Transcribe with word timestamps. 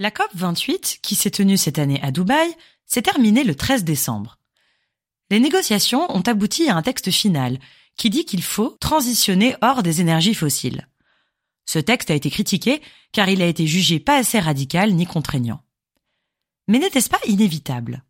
La 0.00 0.10
COP 0.10 0.30
28, 0.32 1.00
qui 1.02 1.14
s'est 1.14 1.30
tenue 1.30 1.58
cette 1.58 1.78
année 1.78 2.00
à 2.00 2.10
Dubaï, 2.10 2.56
s'est 2.86 3.02
terminée 3.02 3.44
le 3.44 3.54
13 3.54 3.84
décembre. 3.84 4.38
Les 5.28 5.40
négociations 5.40 6.10
ont 6.16 6.22
abouti 6.22 6.70
à 6.70 6.76
un 6.76 6.80
texte 6.80 7.10
final 7.10 7.58
qui 7.98 8.08
dit 8.08 8.24
qu'il 8.24 8.42
faut 8.42 8.78
transitionner 8.80 9.56
hors 9.60 9.82
des 9.82 10.00
énergies 10.00 10.32
fossiles. 10.32 10.88
Ce 11.66 11.78
texte 11.78 12.10
a 12.10 12.14
été 12.14 12.30
critiqué 12.30 12.80
car 13.12 13.28
il 13.28 13.42
a 13.42 13.46
été 13.46 13.66
jugé 13.66 14.00
pas 14.00 14.16
assez 14.16 14.40
radical 14.40 14.94
ni 14.94 15.04
contraignant. 15.04 15.60
Mais 16.66 16.78
n'était-ce 16.78 17.10
pas 17.10 17.20
inévitable? 17.26 18.02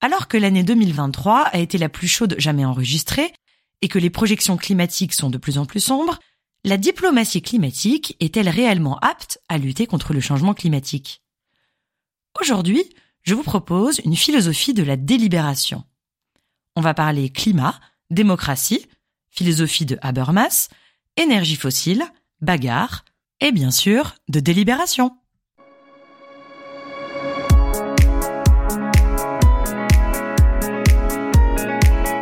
Alors 0.00 0.28
que 0.28 0.36
l'année 0.36 0.62
2023 0.62 1.48
a 1.48 1.58
été 1.58 1.78
la 1.78 1.88
plus 1.88 2.06
chaude 2.06 2.36
jamais 2.38 2.64
enregistrée 2.64 3.34
et 3.82 3.88
que 3.88 3.98
les 3.98 4.10
projections 4.10 4.56
climatiques 4.56 5.14
sont 5.14 5.30
de 5.30 5.38
plus 5.38 5.58
en 5.58 5.66
plus 5.66 5.80
sombres, 5.80 6.20
la 6.66 6.76
diplomatie 6.78 7.42
climatique 7.42 8.16
est-elle 8.18 8.48
réellement 8.48 8.98
apte 8.98 9.38
à 9.48 9.56
lutter 9.56 9.86
contre 9.86 10.12
le 10.12 10.20
changement 10.20 10.52
climatique? 10.52 11.22
Aujourd'hui, 12.40 12.82
je 13.22 13.34
vous 13.34 13.44
propose 13.44 14.00
une 14.04 14.16
philosophie 14.16 14.74
de 14.74 14.82
la 14.82 14.96
délibération. 14.96 15.84
On 16.74 16.80
va 16.80 16.92
parler 16.92 17.30
climat, 17.30 17.78
démocratie, 18.10 18.84
philosophie 19.30 19.86
de 19.86 19.96
Habermas, 20.02 20.68
énergie 21.16 21.54
fossile, 21.54 22.04
bagarre 22.40 23.04
et 23.40 23.52
bien 23.52 23.70
sûr 23.70 24.16
de 24.28 24.40
délibération. 24.40 25.16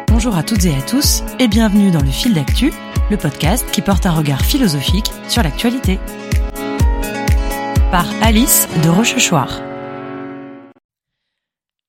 Bonjour 0.08 0.36
à 0.36 0.42
toutes 0.42 0.66
et 0.66 0.74
à 0.74 0.82
tous 0.82 1.22
et 1.38 1.48
bienvenue 1.48 1.90
dans 1.90 2.02
le 2.02 2.10
fil 2.10 2.34
d'actu, 2.34 2.72
le 3.10 3.16
podcast 3.18 3.70
qui 3.70 3.82
porte 3.82 4.06
un 4.06 4.12
regard 4.12 4.42
philosophique 4.42 5.10
sur 5.28 5.42
l'actualité. 5.42 5.98
Par 7.90 8.08
Alice 8.22 8.66
de 8.82 8.88
Rochechouart. 8.88 9.60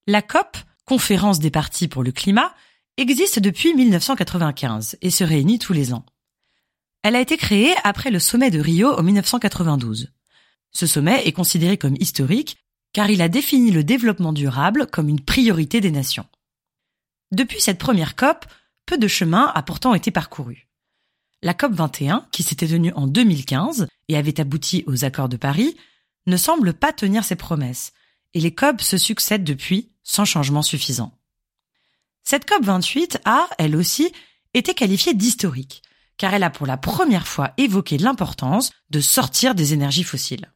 La 0.07 0.21
COP, 0.21 0.57
Conférence 0.85 1.39
des 1.39 1.51
partis 1.51 1.87
pour 1.87 2.03
le 2.03 2.11
climat, 2.11 2.53
existe 2.97 3.39
depuis 3.39 3.73
1995 3.73 4.97
et 5.01 5.09
se 5.09 5.23
réunit 5.23 5.57
tous 5.57 5.73
les 5.73 5.93
ans. 5.93 6.05
Elle 7.01 7.15
a 7.15 7.21
été 7.21 7.37
créée 7.37 7.73
après 7.83 8.11
le 8.11 8.19
sommet 8.19 8.51
de 8.51 8.59
Rio 8.59 8.91
en 8.93 9.01
1992. 9.01 10.11
Ce 10.71 10.85
sommet 10.85 11.25
est 11.25 11.31
considéré 11.31 11.77
comme 11.77 11.95
historique 11.99 12.57
car 12.93 13.09
il 13.09 13.21
a 13.21 13.29
défini 13.29 13.71
le 13.71 13.83
développement 13.83 14.33
durable 14.33 14.87
comme 14.87 15.09
une 15.09 15.23
priorité 15.23 15.81
des 15.81 15.91
nations. 15.91 16.27
Depuis 17.31 17.61
cette 17.61 17.79
première 17.79 18.15
COP, 18.15 18.45
peu 18.85 18.97
de 18.97 19.07
chemin 19.07 19.51
a 19.55 19.63
pourtant 19.63 19.93
été 19.93 20.11
parcouru. 20.11 20.64
La 21.45 21.53
COP 21.53 21.73
21, 21.73 22.25
qui 22.31 22.41
s'était 22.41 22.67
tenue 22.67 22.91
en 22.93 23.05
2015 23.05 23.85
et 24.07 24.17
avait 24.17 24.39
abouti 24.39 24.83
aux 24.87 25.05
accords 25.05 25.29
de 25.29 25.37
Paris, 25.37 25.77
ne 26.25 26.37
semble 26.37 26.73
pas 26.73 26.91
tenir 26.91 27.23
ses 27.23 27.35
promesses, 27.35 27.93
et 28.33 28.39
les 28.39 28.55
COP 28.55 28.81
se 28.81 28.97
succèdent 28.97 29.43
depuis 29.43 29.91
sans 30.01 30.25
changement 30.25 30.63
suffisant. 30.63 31.15
Cette 32.23 32.49
COP 32.49 32.63
28 32.63 33.19
a, 33.25 33.47
elle 33.59 33.75
aussi, 33.75 34.11
été 34.55 34.73
qualifiée 34.73 35.13
d'historique, 35.13 35.83
car 36.17 36.33
elle 36.33 36.41
a 36.41 36.49
pour 36.49 36.65
la 36.65 36.77
première 36.77 37.27
fois 37.27 37.53
évoqué 37.57 37.99
l'importance 37.99 38.71
de 38.89 38.99
sortir 38.99 39.53
des 39.53 39.75
énergies 39.75 40.03
fossiles. 40.03 40.51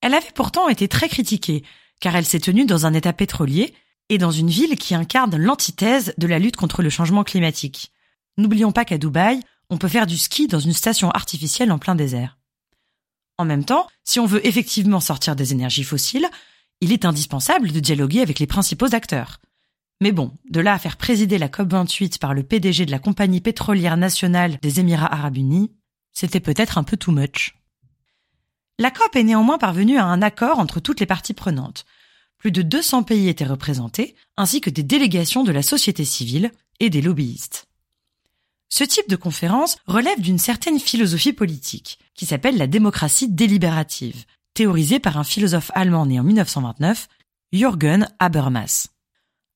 Elle 0.00 0.14
avait 0.14 0.32
pourtant 0.34 0.70
été 0.70 0.88
très 0.88 1.10
critiquée, 1.10 1.64
car 2.00 2.16
elle 2.16 2.24
s'est 2.24 2.40
tenue 2.40 2.64
dans 2.64 2.86
un 2.86 2.94
état 2.94 3.12
pétrolier 3.12 3.74
et 4.08 4.16
dans 4.16 4.30
une 4.30 4.48
ville 4.48 4.78
qui 4.78 4.94
incarne 4.94 5.36
l'antithèse 5.36 6.14
de 6.16 6.26
la 6.26 6.38
lutte 6.38 6.56
contre 6.56 6.82
le 6.82 6.88
changement 6.88 7.24
climatique. 7.24 7.92
N'oublions 8.38 8.72
pas 8.72 8.86
qu'à 8.86 8.96
Dubaï, 8.96 9.42
on 9.70 9.78
peut 9.78 9.88
faire 9.88 10.06
du 10.06 10.18
ski 10.18 10.48
dans 10.48 10.58
une 10.58 10.72
station 10.72 11.10
artificielle 11.10 11.72
en 11.72 11.78
plein 11.78 11.94
désert. 11.94 12.36
En 13.38 13.44
même 13.44 13.64
temps, 13.64 13.86
si 14.04 14.20
on 14.20 14.26
veut 14.26 14.46
effectivement 14.46 15.00
sortir 15.00 15.34
des 15.36 15.52
énergies 15.52 15.84
fossiles, 15.84 16.28
il 16.80 16.92
est 16.92 17.04
indispensable 17.04 17.72
de 17.72 17.80
dialoguer 17.80 18.20
avec 18.20 18.38
les 18.38 18.46
principaux 18.46 18.94
acteurs. 18.94 19.40
Mais 20.02 20.12
bon, 20.12 20.32
de 20.48 20.60
là 20.60 20.74
à 20.74 20.78
faire 20.78 20.96
présider 20.96 21.38
la 21.38 21.48
COP28 21.48 22.18
par 22.18 22.34
le 22.34 22.42
PDG 22.42 22.86
de 22.86 22.90
la 22.90 22.98
compagnie 22.98 23.40
pétrolière 23.40 23.96
nationale 23.96 24.58
des 24.60 24.80
Émirats 24.80 25.12
arabes 25.12 25.36
unis, 25.36 25.70
c'était 26.12 26.40
peut-être 26.40 26.78
un 26.78 26.84
peu 26.84 26.96
too 26.96 27.12
much. 27.12 27.54
La 28.78 28.90
COP 28.90 29.14
est 29.16 29.24
néanmoins 29.24 29.58
parvenue 29.58 29.98
à 29.98 30.06
un 30.06 30.22
accord 30.22 30.58
entre 30.58 30.80
toutes 30.80 31.00
les 31.00 31.06
parties 31.06 31.34
prenantes. 31.34 31.84
Plus 32.38 32.50
de 32.50 32.62
200 32.62 33.02
pays 33.02 33.28
étaient 33.28 33.44
représentés, 33.44 34.14
ainsi 34.38 34.62
que 34.62 34.70
des 34.70 34.82
délégations 34.82 35.44
de 35.44 35.52
la 35.52 35.62
société 35.62 36.06
civile 36.06 36.50
et 36.80 36.88
des 36.88 37.02
lobbyistes. 37.02 37.69
Ce 38.72 38.84
type 38.84 39.08
de 39.08 39.16
conférence 39.16 39.76
relève 39.86 40.20
d'une 40.20 40.38
certaine 40.38 40.78
philosophie 40.78 41.32
politique, 41.32 41.98
qui 42.14 42.24
s'appelle 42.24 42.56
la 42.56 42.68
démocratie 42.68 43.28
délibérative, 43.28 44.24
théorisée 44.54 45.00
par 45.00 45.18
un 45.18 45.24
philosophe 45.24 45.72
allemand 45.74 46.06
né 46.06 46.20
en 46.20 46.22
1929, 46.22 47.08
Jürgen 47.52 48.08
Habermas. 48.20 48.86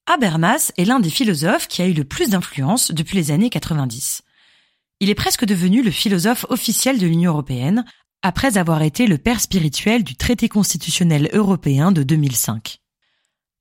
Habermas 0.07 0.73
est 0.77 0.85
l'un 0.85 1.01
des 1.01 1.11
philosophes 1.11 1.69
qui 1.69 1.81
a 1.81 1.87
eu 1.87 1.95
le 1.95 2.05
plus 2.05 2.31
d'influence 2.31 2.91
depuis 2.91 3.17
les 3.17 3.31
années 3.31 3.51
90. 3.51 4.23
Il 5.01 5.11
est 5.11 5.15
presque 5.15 5.45
devenu 5.45 5.83
le 5.83 5.93
philosophe 5.93 6.45
officiel 6.49 6.99
de 6.99 7.07
l'Union 7.07 7.33
européenne, 7.33 7.85
après 8.23 8.59
avoir 8.59 8.83
été 8.83 9.07
le 9.07 9.19
père 9.19 9.41
spirituel 9.41 10.03
du 10.03 10.17
traité 10.17 10.49
constitutionnel 10.49 11.31
européen 11.33 11.93
de 11.93 12.03
2005. 12.03 12.79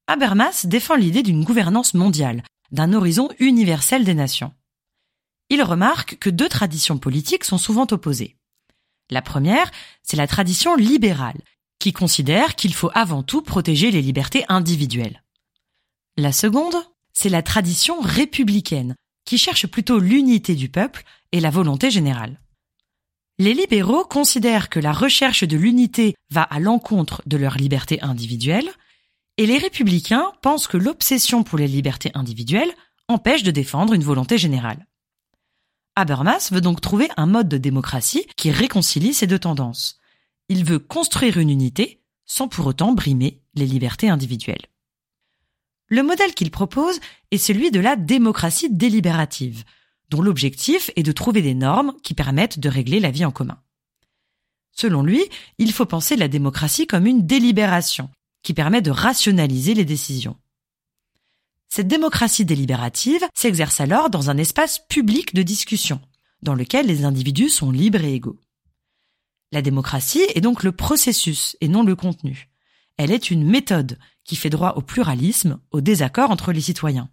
Habermas 0.07 0.65
défend 0.65 0.95
l'idée 0.95 1.21
d'une 1.21 1.43
gouvernance 1.43 1.93
mondiale, 1.93 2.43
d'un 2.71 2.93
horizon 2.93 3.29
universel 3.39 4.03
des 4.03 4.15
nations. 4.15 4.51
Il 5.53 5.61
remarque 5.61 6.17
que 6.17 6.31
deux 6.31 6.49
traditions 6.49 6.97
politiques 6.97 7.43
sont 7.43 7.59
souvent 7.59 7.85
opposées. 7.91 8.37
La 9.11 9.21
première, 9.21 9.69
c'est 10.01 10.17
la 10.17 10.25
tradition 10.25 10.75
libérale, 10.75 11.39
qui 11.77 11.93
considère 11.93 12.55
qu'il 12.55 12.73
faut 12.73 12.89
avant 12.95 13.21
tout 13.21 13.43
protéger 13.43 13.91
les 13.91 14.01
libertés 14.01 14.45
individuelles. 14.49 15.21
La 16.17 16.31
seconde, 16.31 16.73
c'est 17.11 17.29
la 17.29 17.43
tradition 17.43 18.01
républicaine, 18.01 18.95
qui 19.25 19.37
cherche 19.37 19.67
plutôt 19.67 19.99
l'unité 19.99 20.55
du 20.55 20.69
peuple 20.69 21.03
et 21.31 21.39
la 21.39 21.51
volonté 21.51 21.91
générale. 21.91 22.41
Les 23.37 23.53
libéraux 23.53 24.05
considèrent 24.05 24.69
que 24.69 24.79
la 24.79 24.91
recherche 24.91 25.43
de 25.43 25.55
l'unité 25.55 26.15
va 26.31 26.41
à 26.41 26.59
l'encontre 26.59 27.21
de 27.27 27.37
leur 27.37 27.57
liberté 27.57 28.01
individuelle, 28.01 28.71
et 29.37 29.45
les 29.45 29.59
républicains 29.59 30.31
pensent 30.41 30.65
que 30.65 30.77
l'obsession 30.77 31.43
pour 31.43 31.59
les 31.59 31.67
libertés 31.67 32.09
individuelles 32.15 32.73
empêche 33.07 33.43
de 33.43 33.51
défendre 33.51 33.93
une 33.93 34.03
volonté 34.03 34.39
générale. 34.39 34.87
Habermas 35.95 36.49
veut 36.51 36.61
donc 36.61 36.81
trouver 36.81 37.09
un 37.17 37.25
mode 37.25 37.49
de 37.49 37.57
démocratie 37.57 38.25
qui 38.35 38.51
réconcilie 38.51 39.13
ces 39.13 39.27
deux 39.27 39.39
tendances. 39.39 39.99
Il 40.49 40.65
veut 40.65 40.79
construire 40.79 41.37
une 41.37 41.49
unité 41.49 42.01
sans 42.25 42.47
pour 42.47 42.65
autant 42.65 42.93
brimer 42.93 43.41
les 43.53 43.65
libertés 43.65 44.09
individuelles. 44.09 44.65
Le 45.87 46.01
modèle 46.01 46.33
qu'il 46.33 46.49
propose 46.49 46.99
est 47.31 47.37
celui 47.37 47.69
de 47.69 47.79
la 47.79 47.95
démocratie 47.95 48.73
délibérative, 48.73 49.63
dont 50.09 50.21
l'objectif 50.21 50.89
est 50.95 51.03
de 51.03 51.11
trouver 51.11 51.41
des 51.41 51.53
normes 51.53 51.93
qui 52.01 52.13
permettent 52.13 52.59
de 52.59 52.69
régler 52.69 52.99
la 52.99 53.11
vie 53.11 53.25
en 53.25 53.31
commun. 53.31 53.59
Selon 54.71 55.03
lui, 55.03 55.23
il 55.59 55.71
faut 55.71 55.85
penser 55.85 56.15
la 56.15 56.27
démocratie 56.27 56.87
comme 56.87 57.05
une 57.05 57.27
délibération, 57.27 58.09
qui 58.41 58.53
permet 58.53 58.81
de 58.81 58.91
rationaliser 58.91 59.73
les 59.73 59.85
décisions. 59.85 60.37
Cette 61.75 61.87
démocratie 61.87 62.45
délibérative 62.45 63.27
s'exerce 63.33 63.81
alors 63.81 64.11
dans 64.11 64.29
un 64.29 64.37
espace 64.37 64.77
public 64.77 65.33
de 65.33 65.41
discussion, 65.41 65.99
dans 66.43 66.53
lequel 66.53 66.85
les 66.85 67.03
individus 67.03 67.49
sont 67.49 67.71
libres 67.71 68.03
et 68.03 68.13
égaux. 68.13 68.39
La 69.51 69.63
démocratie 69.63 70.21
est 70.35 70.39
donc 70.39 70.61
le 70.61 70.71
processus 70.71 71.57
et 71.61 71.67
non 71.67 71.81
le 71.81 71.95
contenu. 71.95 72.51
Elle 72.97 73.09
est 73.09 73.31
une 73.31 73.43
méthode 73.43 73.97
qui 74.23 74.35
fait 74.35 74.51
droit 74.51 74.73
au 74.75 74.83
pluralisme, 74.83 75.59
au 75.71 75.81
désaccord 75.81 76.29
entre 76.29 76.51
les 76.51 76.61
citoyens. 76.61 77.09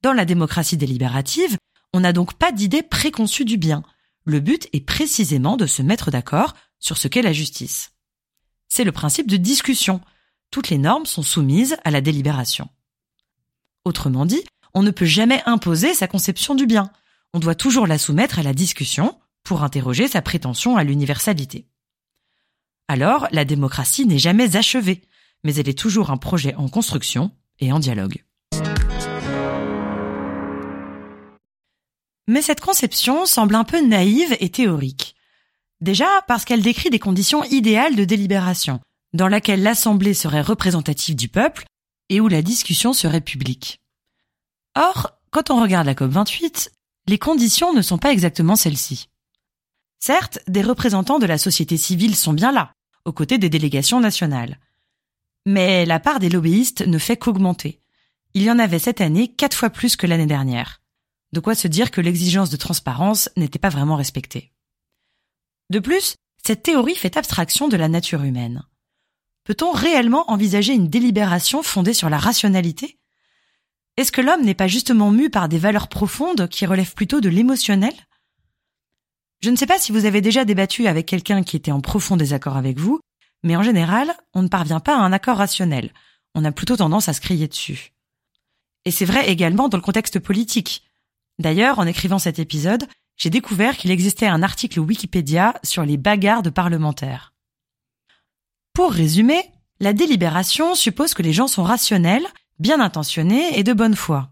Dans 0.00 0.14
la 0.14 0.24
démocratie 0.24 0.78
délibérative, 0.78 1.58
on 1.92 2.00
n'a 2.00 2.14
donc 2.14 2.32
pas 2.32 2.52
d'idée 2.52 2.82
préconçue 2.82 3.44
du 3.44 3.58
bien. 3.58 3.82
Le 4.24 4.40
but 4.40 4.66
est 4.72 4.80
précisément 4.80 5.58
de 5.58 5.66
se 5.66 5.82
mettre 5.82 6.10
d'accord 6.10 6.54
sur 6.78 6.96
ce 6.96 7.06
qu'est 7.06 7.20
la 7.20 7.34
justice. 7.34 7.92
C'est 8.68 8.84
le 8.84 8.92
principe 8.92 9.26
de 9.26 9.36
discussion. 9.36 10.00
Toutes 10.50 10.70
les 10.70 10.78
normes 10.78 11.04
sont 11.04 11.22
soumises 11.22 11.76
à 11.84 11.90
la 11.90 12.00
délibération. 12.00 12.70
Autrement 13.84 14.26
dit, 14.26 14.42
on 14.74 14.82
ne 14.82 14.90
peut 14.90 15.04
jamais 15.04 15.42
imposer 15.46 15.94
sa 15.94 16.06
conception 16.06 16.54
du 16.54 16.66
bien. 16.66 16.90
On 17.34 17.38
doit 17.38 17.54
toujours 17.54 17.86
la 17.86 17.98
soumettre 17.98 18.38
à 18.38 18.42
la 18.42 18.54
discussion 18.54 19.18
pour 19.44 19.62
interroger 19.62 20.08
sa 20.08 20.22
prétention 20.22 20.76
à 20.76 20.84
l'universalité. 20.84 21.66
Alors, 22.88 23.26
la 23.32 23.44
démocratie 23.44 24.06
n'est 24.06 24.18
jamais 24.18 24.56
achevée 24.56 25.02
mais 25.44 25.54
elle 25.56 25.68
est 25.68 25.78
toujours 25.78 26.10
un 26.10 26.16
projet 26.16 26.54
en 26.54 26.68
construction 26.68 27.30
et 27.58 27.72
en 27.72 27.78
dialogue. 27.78 28.24
Mais 32.28 32.42
cette 32.42 32.60
conception 32.60 33.26
semble 33.26 33.56
un 33.56 33.64
peu 33.64 33.80
naïve 33.80 34.36
et 34.40 34.48
théorique. 34.48 35.16
Déjà 35.80 36.06
parce 36.28 36.44
qu'elle 36.44 36.62
décrit 36.62 36.90
des 36.90 37.00
conditions 37.00 37.42
idéales 37.44 37.96
de 37.96 38.04
délibération, 38.04 38.80
dans 39.12 39.28
laquelle 39.28 39.62
l'Assemblée 39.62 40.14
serait 40.14 40.40
représentative 40.40 41.16
du 41.16 41.28
peuple 41.28 41.64
et 42.12 42.20
où 42.20 42.28
la 42.28 42.42
discussion 42.42 42.92
serait 42.92 43.22
publique. 43.22 43.80
Or, 44.76 45.18
quand 45.30 45.50
on 45.50 45.62
regarde 45.62 45.86
la 45.86 45.94
COP28, 45.94 46.68
les 47.08 47.18
conditions 47.18 47.72
ne 47.72 47.80
sont 47.80 47.96
pas 47.96 48.12
exactement 48.12 48.54
celles-ci. 48.54 49.08
Certes, 49.98 50.40
des 50.46 50.60
représentants 50.60 51.18
de 51.18 51.24
la 51.24 51.38
société 51.38 51.78
civile 51.78 52.14
sont 52.14 52.34
bien 52.34 52.52
là, 52.52 52.74
aux 53.06 53.12
côtés 53.12 53.38
des 53.38 53.48
délégations 53.48 53.98
nationales. 53.98 54.58
Mais 55.46 55.86
la 55.86 56.00
part 56.00 56.18
des 56.18 56.28
lobbyistes 56.28 56.86
ne 56.86 56.98
fait 56.98 57.16
qu'augmenter. 57.16 57.80
Il 58.34 58.42
y 58.42 58.50
en 58.50 58.58
avait 58.58 58.78
cette 58.78 59.00
année 59.00 59.28
quatre 59.28 59.56
fois 59.56 59.70
plus 59.70 59.96
que 59.96 60.06
l'année 60.06 60.26
dernière. 60.26 60.82
De 61.32 61.40
quoi 61.40 61.54
se 61.54 61.66
dire 61.66 61.90
que 61.90 62.02
l'exigence 62.02 62.50
de 62.50 62.58
transparence 62.58 63.30
n'était 63.38 63.58
pas 63.58 63.70
vraiment 63.70 63.96
respectée. 63.96 64.52
De 65.70 65.78
plus, 65.78 66.16
cette 66.44 66.62
théorie 66.62 66.94
fait 66.94 67.16
abstraction 67.16 67.68
de 67.68 67.76
la 67.78 67.88
nature 67.88 68.22
humaine. 68.22 68.64
Peut-on 69.44 69.72
réellement 69.72 70.30
envisager 70.30 70.72
une 70.72 70.88
délibération 70.88 71.62
fondée 71.62 71.94
sur 71.94 72.08
la 72.08 72.18
rationalité? 72.18 72.98
Est-ce 73.96 74.12
que 74.12 74.20
l'homme 74.20 74.44
n'est 74.44 74.54
pas 74.54 74.68
justement 74.68 75.10
mu 75.10 75.30
par 75.30 75.48
des 75.48 75.58
valeurs 75.58 75.88
profondes 75.88 76.48
qui 76.48 76.64
relèvent 76.64 76.94
plutôt 76.94 77.20
de 77.20 77.28
l'émotionnel? 77.28 77.94
Je 79.40 79.50
ne 79.50 79.56
sais 79.56 79.66
pas 79.66 79.78
si 79.78 79.90
vous 79.90 80.06
avez 80.06 80.20
déjà 80.20 80.44
débattu 80.44 80.86
avec 80.86 81.06
quelqu'un 81.06 81.42
qui 81.42 81.56
était 81.56 81.72
en 81.72 81.80
profond 81.80 82.16
désaccord 82.16 82.56
avec 82.56 82.78
vous, 82.78 83.00
mais 83.42 83.56
en 83.56 83.62
général, 83.62 84.14
on 84.34 84.42
ne 84.42 84.48
parvient 84.48 84.80
pas 84.80 84.96
à 84.96 85.00
un 85.00 85.12
accord 85.12 85.38
rationnel. 85.38 85.92
On 86.34 86.44
a 86.44 86.52
plutôt 86.52 86.76
tendance 86.76 87.08
à 87.08 87.12
se 87.12 87.20
crier 87.20 87.48
dessus. 87.48 87.92
Et 88.84 88.90
c'est 88.90 89.04
vrai 89.04 89.28
également 89.28 89.68
dans 89.68 89.76
le 89.76 89.82
contexte 89.82 90.20
politique. 90.20 90.84
D'ailleurs, 91.38 91.80
en 91.80 91.86
écrivant 91.86 92.20
cet 92.20 92.38
épisode, 92.38 92.86
j'ai 93.16 93.30
découvert 93.30 93.76
qu'il 93.76 93.90
existait 93.90 94.26
un 94.26 94.42
article 94.42 94.80
Wikipédia 94.80 95.54
sur 95.64 95.84
les 95.84 95.96
bagarres 95.96 96.42
de 96.42 96.50
parlementaires. 96.50 97.31
Pour 98.72 98.92
résumer, 98.92 99.42
la 99.80 99.92
délibération 99.92 100.74
suppose 100.74 101.12
que 101.12 101.22
les 101.22 101.32
gens 101.32 101.48
sont 101.48 101.62
rationnels, 101.62 102.26
bien 102.58 102.80
intentionnés 102.80 103.58
et 103.58 103.64
de 103.64 103.72
bonne 103.72 103.96
foi. 103.96 104.30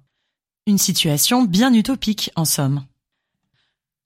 Une 0.67 0.79
situation 0.79 1.43
bien 1.43 1.75
utopique, 1.75 2.31
en 2.37 2.45
somme. 2.45 2.87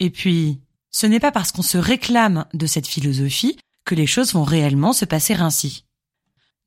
Et 0.01 0.11
puis, 0.11 0.61
ce 0.91 1.07
n'est 1.07 1.21
pas 1.21 1.33
parce 1.33 1.53
qu'on 1.53 1.63
se 1.63 1.79
réclame 1.79 2.47
de 2.53 2.67
cette 2.67 2.89
philosophie 2.89 3.59
que 3.85 3.95
les 3.95 4.07
choses 4.07 4.33
vont 4.33 4.45
réellement 4.45 4.93
se 4.93 5.05
passer 5.05 5.35
ainsi. 5.35 5.85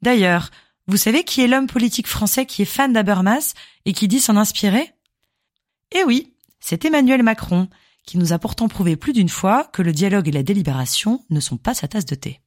D'ailleurs, 0.02 0.52
vous 0.88 0.98
savez 0.98 1.24
qui 1.24 1.42
est 1.42 1.48
l'homme 1.48 1.68
politique 1.68 2.08
français 2.08 2.46
qui 2.46 2.62
est 2.62 2.66
fan 2.66 2.94
d'Habermas 2.94 3.54
et 3.86 3.92
qui 3.92 4.08
dit 4.08 4.22
s'en 4.22 4.38
inspirer? 4.38 4.94
Eh 5.92 6.04
oui, 6.06 6.34
c'est 6.60 6.86
Emmanuel 6.86 7.24
Macron, 7.24 7.68
qui 8.06 8.18
nous 8.18 8.32
a 8.32 8.40
pourtant 8.40 8.70
prouvé 8.70 8.96
plus 8.96 9.14
d'une 9.14 9.30
fois 9.30 9.66
que 9.66 9.82
le 9.82 9.92
dialogue 9.92 10.30
et 10.30 10.32
la 10.32 10.44
délibération 10.44 11.26
ne 11.30 11.42
sont 11.42 11.58
pas 11.58 11.74
sa 11.74 11.90
tasse 11.90 12.06
de 12.06 12.16
thé. 12.16 12.42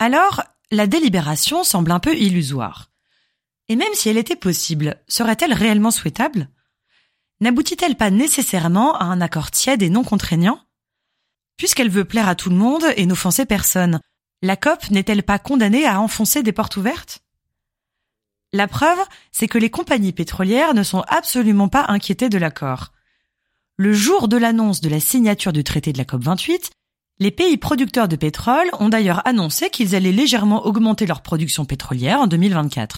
Alors, 0.00 0.42
la 0.70 0.86
délibération 0.86 1.62
semble 1.62 1.90
un 1.90 2.00
peu 2.00 2.16
illusoire. 2.16 2.90
Et 3.68 3.76
même 3.76 3.92
si 3.92 4.08
elle 4.08 4.16
était 4.16 4.34
possible, 4.34 4.98
serait-elle 5.06 5.52
réellement 5.52 5.90
souhaitable? 5.90 6.48
N'aboutit-elle 7.40 7.96
pas 7.96 8.10
nécessairement 8.10 8.96
à 8.96 9.04
un 9.04 9.20
accord 9.20 9.50
tiède 9.50 9.82
et 9.82 9.90
non 9.90 10.02
contraignant? 10.02 10.58
Puisqu'elle 11.58 11.90
veut 11.90 12.06
plaire 12.06 12.28
à 12.28 12.34
tout 12.34 12.48
le 12.48 12.56
monde 12.56 12.84
et 12.96 13.04
n'offenser 13.04 13.44
personne, 13.44 14.00
la 14.40 14.56
COP 14.56 14.90
n'est-elle 14.90 15.22
pas 15.22 15.38
condamnée 15.38 15.84
à 15.84 16.00
enfoncer 16.00 16.42
des 16.42 16.52
portes 16.52 16.78
ouvertes? 16.78 17.22
La 18.54 18.68
preuve, 18.68 18.98
c'est 19.32 19.48
que 19.48 19.58
les 19.58 19.70
compagnies 19.70 20.14
pétrolières 20.14 20.72
ne 20.72 20.82
sont 20.82 21.04
absolument 21.08 21.68
pas 21.68 21.84
inquiétées 21.88 22.30
de 22.30 22.38
l'accord. 22.38 22.92
Le 23.76 23.92
jour 23.92 24.28
de 24.28 24.38
l'annonce 24.38 24.80
de 24.80 24.88
la 24.88 24.98
signature 24.98 25.52
du 25.52 25.62
traité 25.62 25.92
de 25.92 25.98
la 25.98 26.06
COP 26.06 26.22
28, 26.22 26.70
les 27.20 27.30
pays 27.30 27.58
producteurs 27.58 28.08
de 28.08 28.16
pétrole 28.16 28.70
ont 28.80 28.88
d'ailleurs 28.88 29.26
annoncé 29.28 29.68
qu'ils 29.68 29.94
allaient 29.94 30.10
légèrement 30.10 30.64
augmenter 30.64 31.06
leur 31.06 31.20
production 31.20 31.66
pétrolière 31.66 32.18
en 32.18 32.26
2024. 32.26 32.96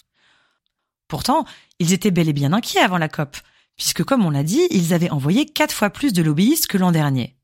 Pourtant, 1.09 1.45
ils 1.79 1.91
étaient 1.91 2.09
bel 2.09 2.29
et 2.29 2.33
bien 2.33 2.53
inquiets 2.53 2.79
avant 2.79 2.97
la 2.97 3.09
COP, 3.09 3.35
puisque 3.75 4.03
comme 4.03 4.25
on 4.25 4.29
l'a 4.29 4.43
dit, 4.43 4.65
ils 4.71 4.93
avaient 4.93 5.09
envoyé 5.09 5.45
quatre 5.45 5.75
fois 5.75 5.89
plus 5.89 6.13
de 6.13 6.23
lobbyistes 6.23 6.67
que 6.67 6.77
l'an 6.77 6.93
dernier. 6.93 7.35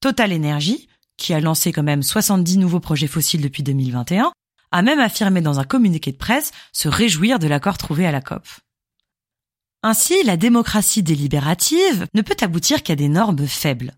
Total 0.00 0.34
Energy, 0.34 0.86
qui 1.16 1.32
a 1.32 1.40
lancé 1.40 1.72
quand 1.72 1.82
même 1.82 2.02
70 2.02 2.58
nouveaux 2.58 2.80
projets 2.80 3.06
fossiles 3.06 3.40
depuis 3.40 3.62
2021, 3.62 4.32
a 4.72 4.82
même 4.82 5.00
affirmé 5.00 5.40
dans 5.40 5.60
un 5.60 5.64
communiqué 5.64 6.12
de 6.12 6.16
presse 6.18 6.52
se 6.72 6.88
réjouir 6.88 7.38
de 7.38 7.48
l'accord 7.48 7.78
trouvé 7.78 8.06
à 8.06 8.12
la 8.12 8.20
COP. 8.20 8.46
Ainsi, 9.82 10.22
la 10.24 10.36
démocratie 10.36 11.02
délibérative 11.02 12.06
ne 12.12 12.20
peut 12.20 12.36
aboutir 12.42 12.82
qu'à 12.82 12.96
des 12.96 13.08
normes 13.08 13.46
faibles. 13.46 13.94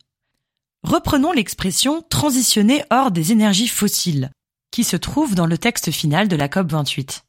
Reprenons 0.82 1.32
l'expression 1.32 2.02
transitionner 2.02 2.84
hors 2.90 3.12
des 3.12 3.32
énergies 3.32 3.68
fossiles, 3.68 4.30
qui 4.72 4.82
se 4.82 4.96
trouve 4.96 5.34
dans 5.34 5.46
le 5.46 5.56
texte 5.56 5.90
final 5.92 6.26
de 6.26 6.36
la 6.36 6.48
COP 6.48 6.70
28. 6.72 7.24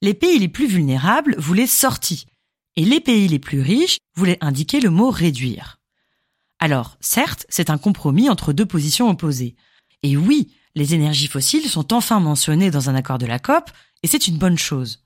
Les 0.00 0.14
pays 0.14 0.38
les 0.38 0.48
plus 0.48 0.68
vulnérables 0.68 1.34
voulaient 1.38 1.66
sortir, 1.66 2.24
et 2.76 2.84
les 2.84 3.00
pays 3.00 3.26
les 3.26 3.40
plus 3.40 3.60
riches 3.60 3.98
voulaient 4.14 4.38
indiquer 4.40 4.80
le 4.80 4.90
mot 4.90 5.10
réduire. 5.10 5.78
Alors, 6.60 6.96
certes, 7.00 7.46
c'est 7.48 7.70
un 7.70 7.78
compromis 7.78 8.30
entre 8.30 8.52
deux 8.52 8.66
positions 8.66 9.10
opposées. 9.10 9.56
Et 10.04 10.16
oui, 10.16 10.52
les 10.76 10.94
énergies 10.94 11.26
fossiles 11.26 11.68
sont 11.68 11.92
enfin 11.92 12.20
mentionnées 12.20 12.70
dans 12.70 12.88
un 12.90 12.94
accord 12.94 13.18
de 13.18 13.26
la 13.26 13.40
COP, 13.40 13.70
et 14.04 14.06
c'est 14.06 14.28
une 14.28 14.38
bonne 14.38 14.58
chose. 14.58 15.02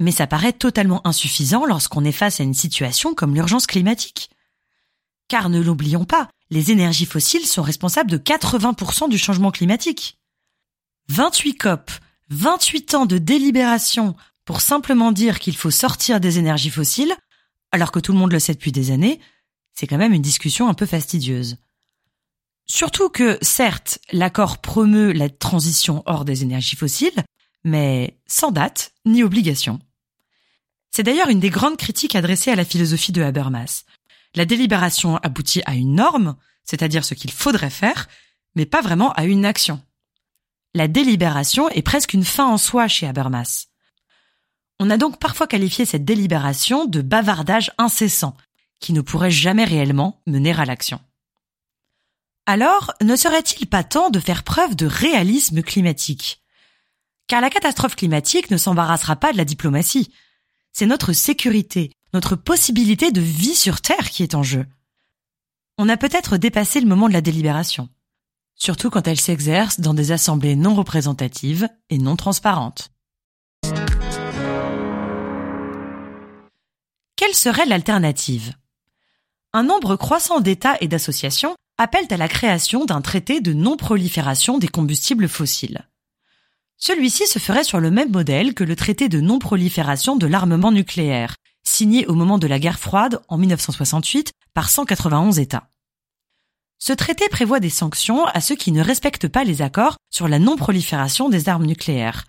Mais 0.00 0.12
ça 0.12 0.26
paraît 0.26 0.52
totalement 0.52 1.06
insuffisant 1.06 1.64
lorsqu'on 1.64 2.04
est 2.04 2.12
face 2.12 2.40
à 2.40 2.44
une 2.44 2.54
situation 2.54 3.14
comme 3.14 3.34
l'urgence 3.34 3.66
climatique. 3.66 4.30
Car 5.30 5.48
ne 5.48 5.60
l'oublions 5.60 6.04
pas, 6.04 6.28
les 6.50 6.72
énergies 6.72 7.06
fossiles 7.06 7.46
sont 7.46 7.62
responsables 7.62 8.10
de 8.10 8.18
80% 8.18 9.08
du 9.08 9.16
changement 9.16 9.52
climatique. 9.52 10.18
28 11.08 11.54
COP, 11.54 11.92
28 12.30 12.94
ans 12.96 13.06
de 13.06 13.16
délibération 13.16 14.16
pour 14.44 14.60
simplement 14.60 15.12
dire 15.12 15.38
qu'il 15.38 15.56
faut 15.56 15.70
sortir 15.70 16.18
des 16.18 16.40
énergies 16.40 16.68
fossiles, 16.68 17.14
alors 17.70 17.92
que 17.92 18.00
tout 18.00 18.10
le 18.10 18.18
monde 18.18 18.32
le 18.32 18.40
sait 18.40 18.54
depuis 18.54 18.72
des 18.72 18.90
années, 18.90 19.20
c'est 19.72 19.86
quand 19.86 19.98
même 19.98 20.12
une 20.12 20.20
discussion 20.20 20.68
un 20.68 20.74
peu 20.74 20.84
fastidieuse. 20.84 21.58
Surtout 22.66 23.08
que, 23.08 23.38
certes, 23.40 24.00
l'accord 24.10 24.58
promeut 24.58 25.12
la 25.12 25.30
transition 25.30 26.02
hors 26.06 26.24
des 26.24 26.42
énergies 26.42 26.74
fossiles, 26.74 27.22
mais 27.62 28.18
sans 28.26 28.50
date 28.50 28.94
ni 29.06 29.22
obligation. 29.22 29.78
C'est 30.90 31.04
d'ailleurs 31.04 31.28
une 31.28 31.38
des 31.38 31.50
grandes 31.50 31.76
critiques 31.76 32.16
adressées 32.16 32.50
à 32.50 32.56
la 32.56 32.64
philosophie 32.64 33.12
de 33.12 33.22
Habermas. 33.22 33.84
La 34.34 34.44
délibération 34.44 35.16
aboutit 35.18 35.62
à 35.66 35.74
une 35.74 35.94
norme, 35.94 36.36
c'est-à-dire 36.64 37.04
ce 37.04 37.14
qu'il 37.14 37.32
faudrait 37.32 37.70
faire, 37.70 38.08
mais 38.54 38.66
pas 38.66 38.80
vraiment 38.80 39.12
à 39.12 39.24
une 39.24 39.44
action. 39.44 39.82
La 40.74 40.86
délibération 40.86 41.68
est 41.70 41.82
presque 41.82 42.14
une 42.14 42.24
fin 42.24 42.46
en 42.46 42.58
soi 42.58 42.86
chez 42.86 43.06
Habermas. 43.06 43.66
On 44.78 44.88
a 44.88 44.96
donc 44.96 45.18
parfois 45.18 45.46
qualifié 45.46 45.84
cette 45.84 46.04
délibération 46.04 46.86
de 46.86 47.02
bavardage 47.02 47.72
incessant, 47.76 48.36
qui 48.78 48.92
ne 48.92 49.00
pourrait 49.00 49.30
jamais 49.30 49.64
réellement 49.64 50.22
mener 50.26 50.58
à 50.58 50.64
l'action. 50.64 51.00
Alors, 52.46 52.92
ne 53.02 53.14
serait-il 53.16 53.66
pas 53.68 53.84
temps 53.84 54.10
de 54.10 54.20
faire 54.20 54.42
preuve 54.42 54.74
de 54.74 54.86
réalisme 54.86 55.62
climatique? 55.62 56.42
Car 57.26 57.40
la 57.40 57.50
catastrophe 57.50 57.94
climatique 57.94 58.50
ne 58.50 58.56
s'embarrassera 58.56 59.16
pas 59.16 59.32
de 59.32 59.36
la 59.36 59.44
diplomatie. 59.44 60.12
C'est 60.72 60.86
notre 60.86 61.12
sécurité, 61.12 61.92
notre 62.12 62.36
possibilité 62.36 63.12
de 63.12 63.20
vie 63.20 63.54
sur 63.54 63.80
Terre 63.80 64.10
qui 64.10 64.22
est 64.22 64.34
en 64.34 64.42
jeu. 64.42 64.66
On 65.78 65.88
a 65.88 65.96
peut-être 65.96 66.36
dépassé 66.36 66.80
le 66.80 66.86
moment 66.86 67.08
de 67.08 67.12
la 67.12 67.20
délibération, 67.20 67.88
surtout 68.54 68.90
quand 68.90 69.08
elle 69.08 69.20
s'exerce 69.20 69.80
dans 69.80 69.94
des 69.94 70.12
assemblées 70.12 70.56
non 70.56 70.74
représentatives 70.74 71.68
et 71.88 71.98
non 71.98 72.16
transparentes. 72.16 72.90
Quelle 77.16 77.34
serait 77.34 77.66
l'alternative? 77.66 78.54
Un 79.52 79.62
nombre 79.62 79.96
croissant 79.96 80.40
d'États 80.40 80.76
et 80.80 80.88
d'associations 80.88 81.54
appellent 81.76 82.06
à 82.10 82.16
la 82.16 82.28
création 82.28 82.84
d'un 82.84 83.00
traité 83.00 83.40
de 83.40 83.52
non-prolifération 83.52 84.58
des 84.58 84.68
combustibles 84.68 85.28
fossiles. 85.28 85.88
Celui-ci 86.76 87.26
se 87.26 87.38
ferait 87.38 87.64
sur 87.64 87.80
le 87.80 87.90
même 87.90 88.10
modèle 88.10 88.54
que 88.54 88.64
le 88.64 88.76
traité 88.76 89.08
de 89.08 89.20
non-prolifération 89.20 90.16
de 90.16 90.26
l'armement 90.26 90.72
nucléaire, 90.72 91.36
signé 91.70 92.06
au 92.06 92.14
moment 92.14 92.38
de 92.38 92.46
la 92.46 92.58
guerre 92.58 92.78
froide 92.78 93.20
en 93.28 93.38
1968 93.38 94.32
par 94.54 94.68
191 94.68 95.38
États. 95.38 95.68
Ce 96.78 96.92
traité 96.92 97.28
prévoit 97.28 97.60
des 97.60 97.70
sanctions 97.70 98.24
à 98.26 98.40
ceux 98.40 98.56
qui 98.56 98.72
ne 98.72 98.82
respectent 98.82 99.28
pas 99.28 99.44
les 99.44 99.62
accords 99.62 99.96
sur 100.10 100.28
la 100.28 100.38
non-prolifération 100.38 101.28
des 101.28 101.48
armes 101.48 101.66
nucléaires. 101.66 102.24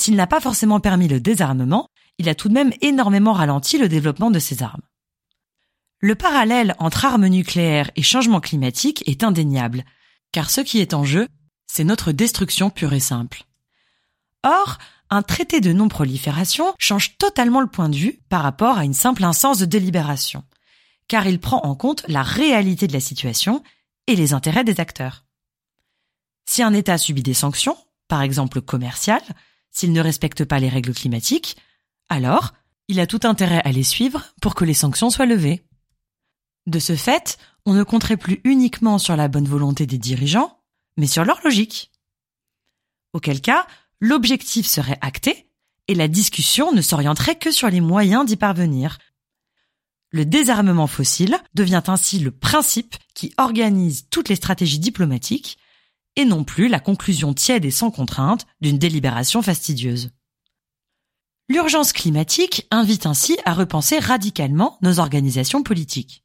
S'il 0.00 0.16
n'a 0.16 0.26
pas 0.26 0.40
forcément 0.40 0.80
permis 0.80 1.06
le 1.06 1.20
désarmement, 1.20 1.86
il 2.18 2.28
a 2.28 2.34
tout 2.34 2.48
de 2.48 2.54
même 2.54 2.72
énormément 2.80 3.32
ralenti 3.34 3.78
le 3.78 3.88
développement 3.88 4.30
de 4.30 4.38
ces 4.38 4.62
armes. 4.62 4.82
Le 6.00 6.14
parallèle 6.14 6.74
entre 6.78 7.04
armes 7.04 7.28
nucléaires 7.28 7.90
et 7.94 8.02
changement 8.02 8.40
climatique 8.40 9.04
est 9.06 9.22
indéniable, 9.22 9.84
car 10.32 10.50
ce 10.50 10.60
qui 10.60 10.80
est 10.80 10.94
en 10.94 11.04
jeu, 11.04 11.28
c'est 11.66 11.84
notre 11.84 12.10
destruction 12.10 12.70
pure 12.70 12.94
et 12.94 13.00
simple. 13.00 13.44
Or, 14.42 14.78
un 15.12 15.20
traité 15.20 15.60
de 15.60 15.74
non-prolifération 15.74 16.72
change 16.78 17.18
totalement 17.18 17.60
le 17.60 17.66
point 17.66 17.90
de 17.90 17.96
vue 17.96 18.20
par 18.30 18.42
rapport 18.42 18.78
à 18.78 18.84
une 18.86 18.94
simple 18.94 19.22
instance 19.24 19.58
de 19.58 19.66
délibération, 19.66 20.42
car 21.06 21.26
il 21.26 21.38
prend 21.38 21.60
en 21.64 21.74
compte 21.74 22.02
la 22.08 22.22
réalité 22.22 22.86
de 22.86 22.94
la 22.94 23.00
situation 23.00 23.62
et 24.06 24.16
les 24.16 24.32
intérêts 24.32 24.64
des 24.64 24.80
acteurs. 24.80 25.26
Si 26.46 26.62
un 26.62 26.72
État 26.72 26.96
subit 26.96 27.22
des 27.22 27.34
sanctions, 27.34 27.76
par 28.08 28.22
exemple 28.22 28.62
commerciales, 28.62 29.20
s'il 29.70 29.92
ne 29.92 30.00
respecte 30.00 30.46
pas 30.46 30.60
les 30.60 30.70
règles 30.70 30.94
climatiques, 30.94 31.58
alors 32.08 32.54
il 32.88 32.98
a 32.98 33.06
tout 33.06 33.20
intérêt 33.24 33.60
à 33.66 33.70
les 33.70 33.84
suivre 33.84 34.24
pour 34.40 34.54
que 34.54 34.64
les 34.64 34.72
sanctions 34.72 35.10
soient 35.10 35.26
levées. 35.26 35.62
De 36.66 36.78
ce 36.78 36.96
fait, 36.96 37.36
on 37.66 37.74
ne 37.74 37.82
compterait 37.82 38.16
plus 38.16 38.40
uniquement 38.44 38.96
sur 38.96 39.14
la 39.14 39.28
bonne 39.28 39.46
volonté 39.46 39.86
des 39.86 39.98
dirigeants, 39.98 40.58
mais 40.96 41.06
sur 41.06 41.26
leur 41.26 41.42
logique. 41.44 41.90
Auquel 43.12 43.42
cas, 43.42 43.66
l'objectif 44.02 44.66
serait 44.66 44.98
acté 45.00 45.46
et 45.86 45.94
la 45.94 46.08
discussion 46.08 46.72
ne 46.72 46.82
s'orienterait 46.82 47.38
que 47.38 47.52
sur 47.52 47.70
les 47.70 47.80
moyens 47.80 48.26
d'y 48.26 48.36
parvenir. 48.36 48.98
Le 50.10 50.26
désarmement 50.26 50.88
fossile 50.88 51.38
devient 51.54 51.82
ainsi 51.86 52.18
le 52.18 52.32
principe 52.32 52.96
qui 53.14 53.32
organise 53.38 54.08
toutes 54.10 54.28
les 54.28 54.36
stratégies 54.36 54.80
diplomatiques 54.80 55.56
et 56.16 56.24
non 56.24 56.42
plus 56.42 56.68
la 56.68 56.80
conclusion 56.80 57.32
tiède 57.32 57.64
et 57.64 57.70
sans 57.70 57.90
contrainte 57.90 58.44
d'une 58.60 58.76
délibération 58.76 59.40
fastidieuse. 59.40 60.10
L'urgence 61.48 61.92
climatique 61.92 62.66
invite 62.72 63.06
ainsi 63.06 63.38
à 63.44 63.54
repenser 63.54 64.00
radicalement 64.00 64.78
nos 64.82 64.98
organisations 64.98 65.62
politiques. 65.62 66.24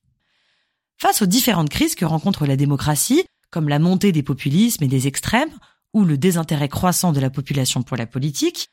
Face 0.97 1.21
aux 1.21 1.27
différentes 1.27 1.69
crises 1.69 1.95
que 1.95 2.05
rencontre 2.05 2.47
la 2.47 2.55
démocratie, 2.55 3.23
comme 3.51 3.69
la 3.69 3.79
montée 3.79 4.11
des 4.11 4.23
populismes 4.23 4.83
et 4.83 4.87
des 4.87 5.05
extrêmes, 5.07 5.53
ou 5.97 6.05
le 6.05 6.17
désintérêt 6.17 6.69
croissant 6.69 7.11
de 7.11 7.19
la 7.19 7.31
population 7.31 7.81
pour 7.81 7.97
la 7.97 8.05
politique, 8.05 8.69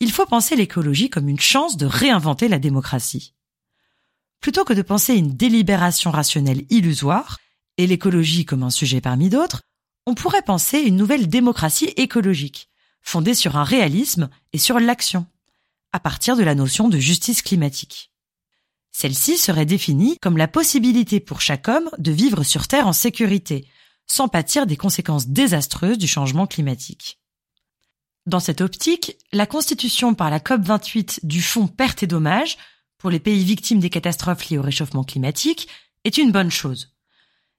il 0.00 0.12
faut 0.12 0.26
penser 0.26 0.54
l'écologie 0.54 1.10
comme 1.10 1.28
une 1.28 1.40
chance 1.40 1.76
de 1.76 1.86
réinventer 1.86 2.46
la 2.46 2.60
démocratie. 2.60 3.34
Plutôt 4.40 4.64
que 4.64 4.72
de 4.72 4.82
penser 4.82 5.14
une 5.14 5.34
délibération 5.34 6.12
rationnelle 6.12 6.64
illusoire, 6.70 7.38
et 7.78 7.86
l'écologie 7.86 8.44
comme 8.44 8.62
un 8.62 8.70
sujet 8.70 9.00
parmi 9.00 9.28
d'autres, 9.28 9.62
on 10.06 10.14
pourrait 10.14 10.42
penser 10.42 10.78
une 10.78 10.96
nouvelle 10.96 11.28
démocratie 11.28 11.92
écologique, 11.96 12.68
fondée 13.02 13.34
sur 13.34 13.56
un 13.56 13.64
réalisme 13.64 14.30
et 14.52 14.58
sur 14.58 14.78
l'action, 14.78 15.26
à 15.92 15.98
partir 15.98 16.36
de 16.36 16.44
la 16.44 16.54
notion 16.54 16.88
de 16.88 16.98
justice 16.98 17.42
climatique. 17.42 18.12
Celle-ci 18.92 19.36
serait 19.36 19.66
définie 19.66 20.16
comme 20.22 20.36
la 20.36 20.48
possibilité 20.48 21.18
pour 21.18 21.40
chaque 21.40 21.68
homme 21.68 21.90
de 21.98 22.12
vivre 22.12 22.44
sur 22.44 22.68
Terre 22.68 22.86
en 22.86 22.92
sécurité, 22.92 23.66
sans 24.10 24.28
pâtir 24.28 24.66
des 24.66 24.76
conséquences 24.76 25.28
désastreuses 25.28 25.98
du 25.98 26.08
changement 26.08 26.46
climatique. 26.46 27.20
Dans 28.26 28.40
cette 28.40 28.60
optique, 28.60 29.16
la 29.32 29.46
constitution 29.46 30.14
par 30.14 30.30
la 30.30 30.40
COP28 30.40 31.20
du 31.24 31.40
Fonds 31.40 31.68
pertes 31.68 32.02
et 32.02 32.06
dommages 32.06 32.58
pour 32.98 33.10
les 33.10 33.20
pays 33.20 33.44
victimes 33.44 33.80
des 33.80 33.90
catastrophes 33.90 34.48
liées 34.48 34.58
au 34.58 34.62
réchauffement 34.62 35.04
climatique 35.04 35.68
est 36.04 36.18
une 36.18 36.32
bonne 36.32 36.50
chose. 36.50 36.94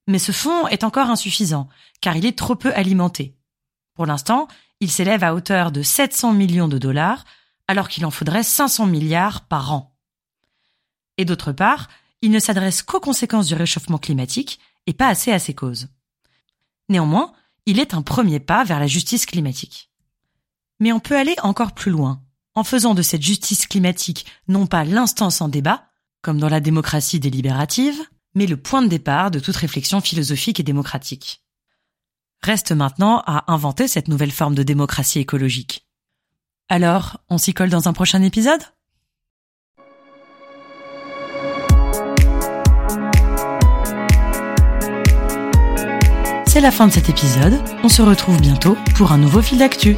Mais 0.08 0.20
ce 0.20 0.32
fonds 0.32 0.68
est 0.68 0.84
encore 0.84 1.10
insuffisant, 1.10 1.70
car 2.02 2.16
il 2.18 2.26
est 2.26 2.38
trop 2.38 2.56
peu 2.56 2.74
alimenté. 2.74 3.36
Pour 3.94 4.06
l'instant, 4.06 4.48
il 4.80 4.92
s'élève 4.92 5.24
à 5.24 5.34
hauteur 5.34 5.72
de 5.72 5.82
700 5.82 6.34
millions 6.34 6.68
de 6.68 6.78
dollars, 6.78 7.26
alors 7.68 7.90
qu'il 7.90 8.06
en 8.06 8.12
faudrait 8.12 8.44
500 8.44 8.88
milliards 8.88 9.46
par 9.46 9.74
an. 9.74 9.96
Et 11.18 11.26
d'autre 11.26 11.52
part, 11.52 11.90
il 12.22 12.32
ne 12.32 12.40
s'adresse 12.40 12.82
qu'aux 12.82 13.00
conséquences 13.00 13.48
du 13.48 13.56
réchauffement 13.56 13.98
climatique 13.98 14.60
et 14.88 14.94
pas 14.94 15.08
assez 15.08 15.32
à 15.32 15.40
ses 15.40 15.54
causes. 15.54 15.88
Néanmoins, 16.90 17.34
il 17.66 17.80
est 17.80 17.94
un 17.94 18.02
premier 18.02 18.40
pas 18.40 18.64
vers 18.64 18.80
la 18.80 18.88
justice 18.88 19.26
climatique. 19.26 19.92
Mais 20.80 20.92
on 20.92 21.00
peut 21.00 21.18
aller 21.18 21.36
encore 21.44 21.74
plus 21.74 21.92
loin, 21.92 22.24
en 22.56 22.64
faisant 22.64 22.94
de 22.94 23.02
cette 23.02 23.22
justice 23.22 23.68
climatique 23.68 24.26
non 24.48 24.68
pas 24.68 24.84
l'instance 24.84 25.42
en 25.42 25.50
débat, 25.50 25.86
comme 26.22 26.40
dans 26.40 26.50
la 26.50 26.60
démocratie 26.60 27.20
délibérative, 27.20 28.02
mais 28.36 28.48
le 28.48 28.58
point 28.58 28.82
de 28.82 28.88
départ 28.88 29.32
de 29.32 29.40
toute 29.40 29.56
réflexion 29.56 30.02
philosophique 30.02 30.60
et 30.60 30.64
démocratique. 30.64 31.44
Reste 32.42 32.72
maintenant 32.72 33.22
à 33.26 33.52
inventer 33.52 33.88
cette 33.88 34.08
nouvelle 34.08 34.32
forme 34.32 34.56
de 34.56 34.64
démocratie 34.64 35.20
écologique. 35.20 35.88
Alors, 36.70 37.18
on 37.30 37.38
s'y 37.38 37.54
colle 37.54 37.70
dans 37.70 37.88
un 37.88 37.94
prochain 37.94 38.22
épisode? 38.22 38.62
C'est 46.60 46.64
la 46.64 46.72
fin 46.72 46.88
de 46.88 46.92
cet 46.92 47.08
épisode, 47.08 47.58
on 47.86 47.88
se 47.88 48.02
retrouve 48.02 48.42
bientôt 48.42 48.76
pour 48.96 49.14
un 49.14 49.18
nouveau 49.18 49.42
fil 49.42 49.60
d'actu. 49.60 49.96